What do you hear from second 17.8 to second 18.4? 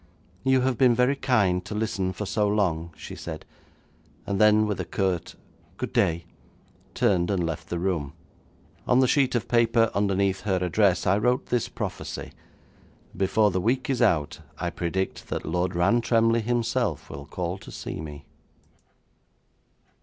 me.'